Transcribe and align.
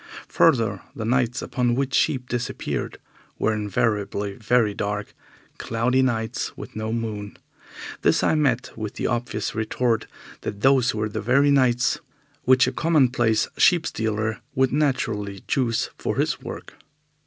Further, 0.29 0.81
the 0.95 1.05
nights 1.05 1.43
upon 1.43 1.75
which 1.75 1.93
sheep 1.93 2.27
disappeared 2.27 2.97
were 3.37 3.53
invariably 3.53 4.33
very 4.33 4.73
dark, 4.73 5.13
cloudy 5.59 6.01
nights 6.01 6.57
with 6.57 6.75
no 6.75 6.91
moon. 6.91 7.37
This 8.01 8.23
I 8.23 8.33
met 8.33 8.75
with 8.75 8.95
the 8.95 9.05
obvious 9.05 9.53
retort 9.53 10.07
that 10.41 10.61
those 10.61 10.95
were 10.95 11.07
the 11.07 11.21
nights 11.51 11.99
which 12.45 12.65
a 12.65 12.71
commonplace 12.71 13.47
sheep 13.57 13.85
stealer 13.85 14.39
would 14.55 14.73
naturally 14.73 15.43
choose 15.47 15.91
for 15.99 16.15
his 16.15 16.41
work. 16.41 16.77